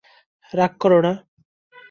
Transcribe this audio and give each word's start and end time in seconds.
রাগ 0.51 0.73
করো 0.81 0.99
না। 1.05 1.13